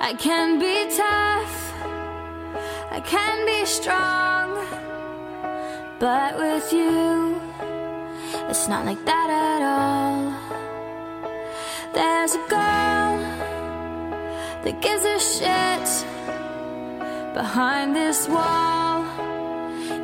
[0.00, 1.74] I can be tough,
[2.90, 4.54] I can be strong,
[5.98, 7.40] but with you,
[8.48, 10.32] it's not like that at all.
[11.92, 13.18] There's a girl
[14.62, 15.88] that gives a shit
[17.34, 19.04] behind this wall.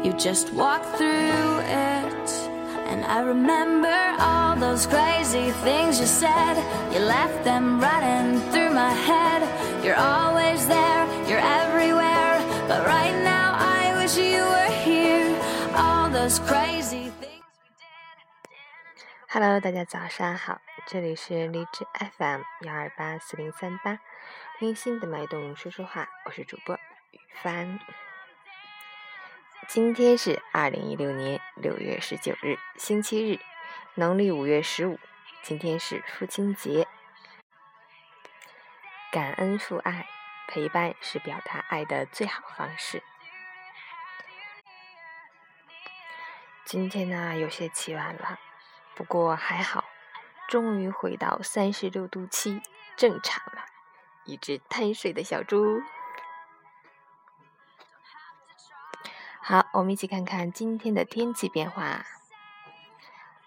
[0.05, 1.94] You just walk through it.
[3.04, 6.58] And I remember all those crazy things you said.
[6.94, 9.44] You left them running through my head.
[9.84, 12.40] You're always there, you're everywhere.
[12.68, 15.36] But right now, I wish you were here.
[15.76, 18.50] All those crazy things we did.
[19.30, 21.86] Hello，大家早上好，这里是荔枝
[22.18, 24.00] FM 幺二八四零三八，
[24.60, 26.76] 听心的脉动说说话，我是主播
[27.12, 27.80] 雨帆。
[29.69, 33.39] 今天是二零一六年六月十九日，星期日，
[33.95, 34.99] 农历五月十五。
[35.43, 36.87] 今天是父亲节，
[39.11, 40.07] 感恩父爱，
[40.49, 43.03] 陪伴是表达爱的最好方式。
[46.65, 48.39] 今天呢，有些起晚了，
[48.95, 49.85] 不过还好，
[50.49, 52.61] 终于回到三十六度七，
[52.97, 53.65] 正常了。
[54.25, 55.83] 一只贪睡的小猪。
[59.47, 62.07] 好，我们一起看看今天的天气变化。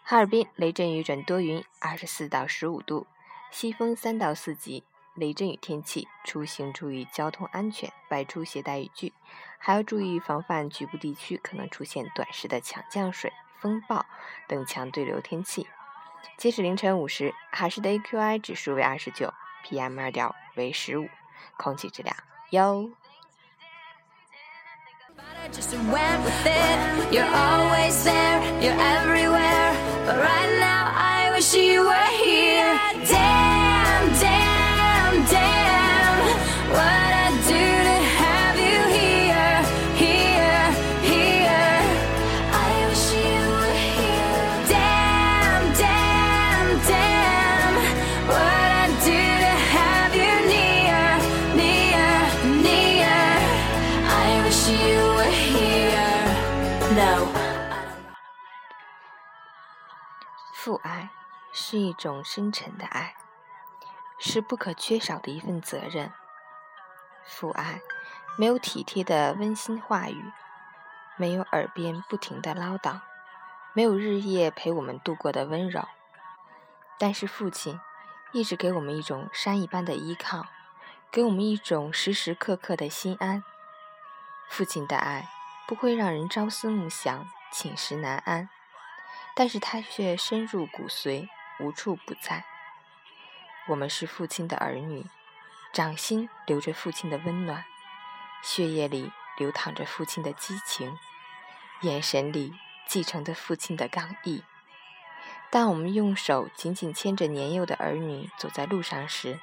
[0.04, 3.08] 哈尔滨雷阵雨转多云，二十四到十五度，
[3.50, 4.84] 西风三到四级。
[5.16, 9.12] 雷阵雨天气，出行注意交通安全，外出携带雨具，
[9.58, 14.06] 还要注意防范局部地区可能出现短时的强降水、风暴
[14.48, 15.66] 等强对流天气。
[16.38, 19.34] 截止凌晨五时，哈市的 AQI 指数为二十九
[19.66, 21.10] ，PM 二点五为十五，
[21.58, 22.16] 空气质量
[22.52, 22.92] 优。
[25.48, 27.14] I just went with it.
[27.14, 29.72] You're always there, you're everywhere.
[30.06, 32.37] But right now, I wish you were here.
[60.68, 61.08] 父爱
[61.54, 63.16] 是一种深沉的爱，
[64.20, 66.12] 是不可缺少的一份责任。
[67.24, 67.80] 父爱
[68.38, 70.34] 没有体贴的温馨话语，
[71.16, 73.00] 没有耳边不停的唠叨，
[73.72, 75.88] 没有日夜陪我们度过的温柔，
[77.00, 77.80] 但是父亲
[78.34, 80.48] 一直给我们一种山一般的依靠，
[81.10, 83.42] 给我们一种时时刻刻的心安。
[84.50, 85.30] 父亲的爱
[85.66, 88.50] 不会让人朝思暮想、寝食难安。
[89.40, 92.44] 但是它却深入骨髓，无处不在。
[93.68, 95.06] 我们是父亲的儿女，
[95.72, 97.64] 掌心流着父亲的温暖，
[98.42, 100.98] 血液里流淌着父亲的激情，
[101.82, 102.56] 眼神里
[102.88, 104.44] 继承着父亲的刚毅。
[105.52, 109.40] 当我们用手紧紧牵着年幼的儿女走在路上时，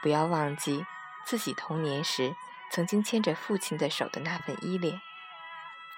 [0.00, 0.86] 不要忘记
[1.26, 2.34] 自己童年时
[2.70, 4.98] 曾经牵着父亲的手的那份依恋。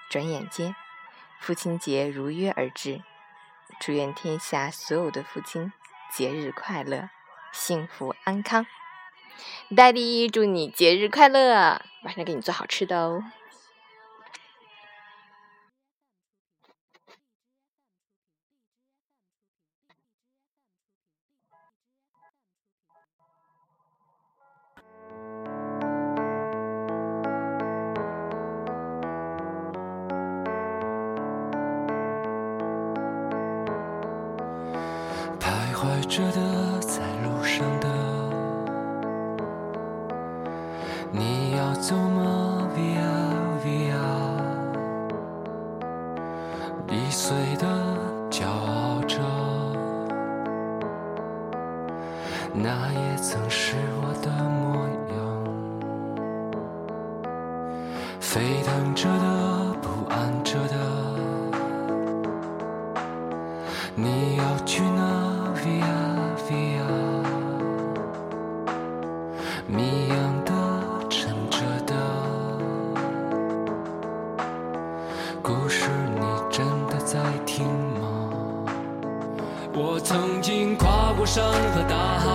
[0.09, 0.75] 转眼间，
[1.39, 3.01] 父亲节如约而至。
[3.79, 5.71] 祝愿天下所有的父亲
[6.11, 7.09] 节日快乐，
[7.51, 8.65] 幸福安康。
[9.69, 11.81] Daddy，祝你节日快乐！
[12.03, 13.23] 晚上给你做好吃的哦。
[36.05, 37.87] 着的，在路上的，
[41.11, 43.03] 你要走吗？Via
[43.63, 43.95] Via，
[46.89, 47.67] 易碎的，
[48.29, 49.19] 骄傲着，
[52.53, 54.75] 那也曾是我的模
[55.15, 55.17] 样。
[58.19, 60.75] 沸腾着的，不安着的。
[63.95, 65.32] 你要去哪
[65.63, 66.03] ？Via
[66.45, 66.91] Via，
[69.65, 70.51] 谜样的，
[71.09, 71.93] 沉着的，
[75.41, 75.89] 故事
[76.19, 78.01] 你真的在听吗？
[79.73, 82.27] 我曾经跨过山和大海，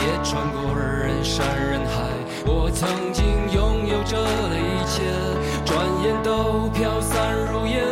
[0.00, 2.08] 也穿过人山人海。
[2.46, 5.02] 我曾经拥有着的一切，
[5.66, 7.84] 转眼都飘散如烟。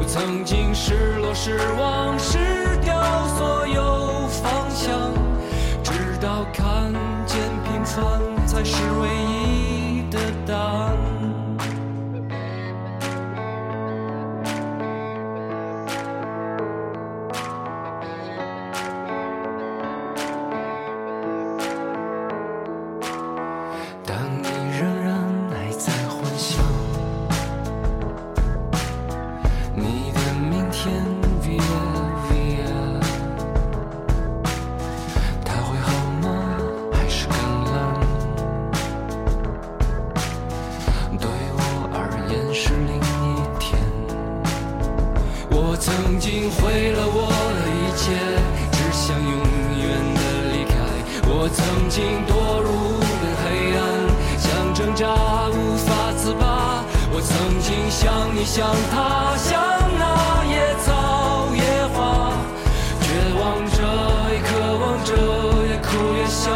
[0.00, 2.92] 我曾经失落、失望、失掉
[3.28, 4.05] 所有，
[6.52, 6.92] 看
[7.26, 9.35] 见平凡才是唯一
[54.86, 56.84] 挣扎无法自拔。
[57.10, 59.58] 我曾经像你，像他，像
[59.98, 61.60] 那野草野
[61.92, 62.30] 花，
[63.02, 63.04] 绝
[63.34, 63.82] 望着，
[64.30, 64.48] 也渴
[64.78, 65.10] 望着，
[65.66, 66.52] 也哭也笑，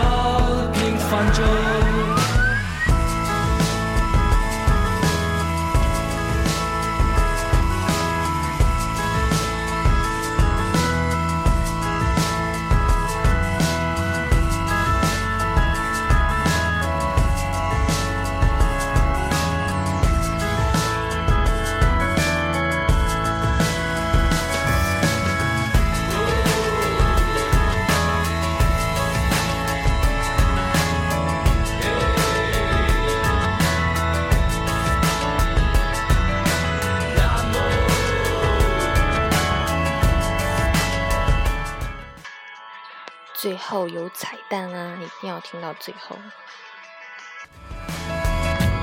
[43.41, 46.15] 最后有彩蛋啊，一定要听到最后。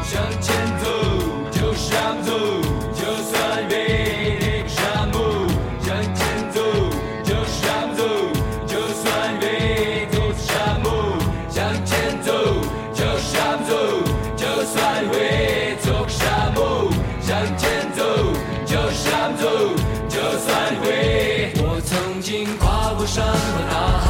[0.04, 0.90] 向前走，
[1.52, 2.32] 就向走，
[2.92, 5.46] 就算越那个沙漠。
[5.80, 6.60] 向前走，
[7.24, 8.04] 就向走，
[8.66, 11.20] 就算越走沙漠。
[11.48, 12.34] 向前走，
[12.96, 14.02] 就向走，
[14.36, 16.90] 就算越走沙漠。
[17.22, 18.04] 向前走，
[18.66, 19.46] 就向走，
[20.10, 21.54] 就算越。
[21.58, 24.08] 我曾经跨过山和大海，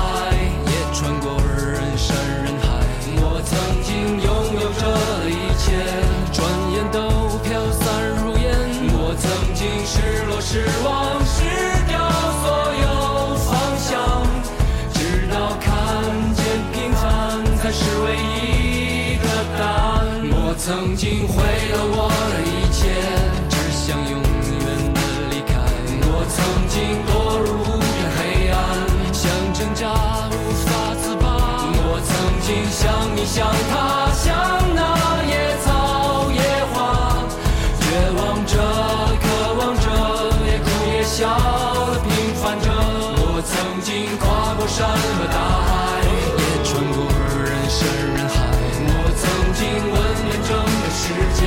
[10.58, 11.44] 失望失
[11.88, 12.10] 掉
[12.42, 12.46] 所
[12.82, 12.86] 有
[13.36, 13.94] 方向，
[14.92, 14.98] 直
[15.32, 15.70] 到看
[16.34, 16.42] 见
[16.74, 19.26] 平凡才是唯一的
[19.56, 20.02] 答案。
[20.32, 22.90] 我曾经毁了我的一切，
[23.52, 24.66] 只想永远
[24.96, 25.00] 的
[25.30, 25.54] 离开。
[26.10, 26.36] 我曾
[26.68, 26.76] 经
[27.06, 28.58] 堕入无边黑暗，
[29.14, 29.86] 想挣扎
[30.32, 30.34] 无
[30.66, 30.68] 法
[31.04, 31.26] 自拔。
[31.86, 32.10] 我曾
[32.42, 32.82] 经像
[33.16, 34.26] 你，像他，像
[44.68, 45.72] 山和大海，
[46.04, 46.98] 也穿过
[47.44, 47.80] 人山
[48.14, 48.36] 人海。
[48.90, 49.24] 我曾
[49.56, 51.02] 经问遍整个世
[51.34, 51.40] 界，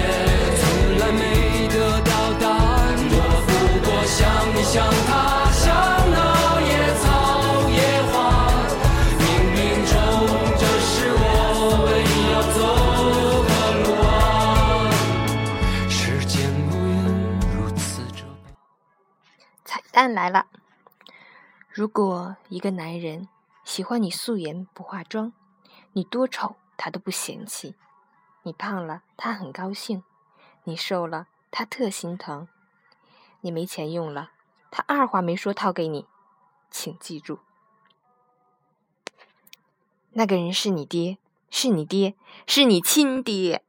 [0.59, 0.63] 从
[0.99, 2.97] 来没得到答案。
[3.13, 3.15] 我
[3.47, 3.51] 不
[3.85, 4.19] 过像
[4.55, 4.75] 你，像
[5.07, 5.13] 他，
[5.53, 5.63] 像
[6.11, 6.17] 那
[6.67, 6.69] 野
[6.99, 7.05] 草
[7.69, 7.79] 野
[8.11, 8.13] 花。
[9.21, 9.23] 冥
[9.55, 9.95] 冥中，
[10.59, 11.23] 这是我
[11.87, 12.59] 唯一要走
[13.47, 13.51] 的
[13.85, 14.11] 路啊！
[15.89, 15.95] 世
[16.25, 16.33] 间
[16.69, 16.93] 无言
[17.55, 18.51] 如此这般。
[19.65, 20.47] 彩蛋来了！
[21.73, 23.29] 如果一个男人
[23.63, 25.33] 喜欢你素颜不化妆，
[25.93, 27.75] 你多丑他都不嫌弃；
[28.43, 30.03] 你胖了他很高兴，
[30.65, 32.49] 你瘦了他特心疼；
[33.43, 34.33] 你没钱用了，
[34.73, 36.07] 他二话没说掏给你。
[36.73, 37.39] 请记住，
[40.11, 41.19] 那个人是你爹，
[41.51, 42.17] 是你爹，
[42.49, 43.65] 是你亲爹。